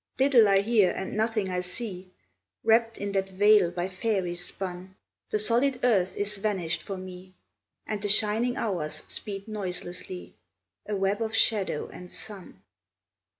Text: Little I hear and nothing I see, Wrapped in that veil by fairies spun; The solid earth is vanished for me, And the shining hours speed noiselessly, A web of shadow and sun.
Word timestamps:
Little 0.17 0.47
I 0.47 0.61
hear 0.61 0.89
and 0.89 1.15
nothing 1.15 1.49
I 1.51 1.59
see, 1.59 2.09
Wrapped 2.63 2.97
in 2.97 3.11
that 3.11 3.29
veil 3.29 3.69
by 3.69 3.87
fairies 3.87 4.43
spun; 4.43 4.95
The 5.29 5.37
solid 5.37 5.79
earth 5.83 6.17
is 6.17 6.37
vanished 6.37 6.81
for 6.81 6.97
me, 6.97 7.35
And 7.85 8.01
the 8.01 8.09
shining 8.09 8.57
hours 8.57 9.03
speed 9.07 9.47
noiselessly, 9.47 10.33
A 10.87 10.95
web 10.95 11.21
of 11.21 11.35
shadow 11.35 11.87
and 11.89 12.11
sun. 12.11 12.63